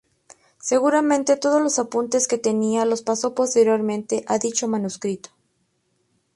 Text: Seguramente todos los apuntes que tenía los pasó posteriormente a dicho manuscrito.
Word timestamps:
Seguramente 0.59 1.37
todos 1.37 1.61
los 1.61 1.77
apuntes 1.77 2.27
que 2.27 2.39
tenía 2.39 2.85
los 2.85 3.03
pasó 3.03 3.35
posteriormente 3.35 4.25
a 4.25 4.39
dicho 4.39 4.67
manuscrito. 4.67 5.29